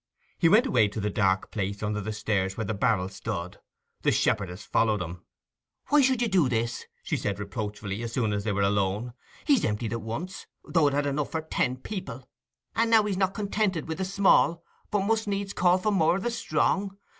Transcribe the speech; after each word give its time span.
He 0.39 0.49
went 0.49 0.65
away 0.65 0.87
to 0.87 0.99
the 0.99 1.11
dark 1.11 1.51
place 1.51 1.83
under 1.83 2.01
the 2.01 2.11
stairs 2.11 2.57
where 2.57 2.65
the 2.65 2.73
barrel 2.73 3.07
stood. 3.07 3.59
The 4.01 4.11
shepherdess 4.11 4.63
followed 4.65 4.99
him. 4.99 5.23
'Why 5.89 6.01
should 6.01 6.23
you 6.23 6.27
do 6.27 6.49
this?' 6.49 6.87
she 7.03 7.15
said 7.15 7.37
reproachfully, 7.39 8.01
as 8.01 8.11
soon 8.11 8.33
as 8.33 8.43
they 8.43 8.51
were 8.51 8.63
alone. 8.63 9.13
'He's 9.45 9.63
emptied 9.63 9.93
it 9.93 10.01
once, 10.01 10.47
though 10.63 10.87
it 10.87 10.95
held 10.95 11.05
enough 11.05 11.29
for 11.31 11.41
ten 11.43 11.77
people; 11.77 12.27
and 12.75 12.89
now 12.89 13.03
he's 13.03 13.15
not 13.15 13.35
contented 13.35 13.87
wi' 13.87 13.93
the 13.93 14.03
small, 14.03 14.63
but 14.89 15.01
must 15.01 15.27
needs 15.27 15.53
call 15.53 15.77
for 15.77 15.91
more 15.91 16.15
o' 16.15 16.19
the 16.19 16.31
strong! 16.31 16.97